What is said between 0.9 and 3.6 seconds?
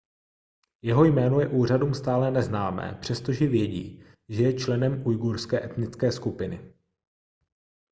jméno je úřadům stále neznámé přestože